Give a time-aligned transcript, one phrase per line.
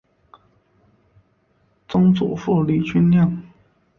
[1.87, 3.39] 曾祖父李均亮。